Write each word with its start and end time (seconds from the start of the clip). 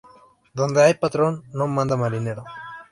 Donde 0.55 0.81
hay 0.83 0.95
patrón 0.95 1.43
no 1.53 1.67
manda 1.67 1.95
marinero 1.95 2.43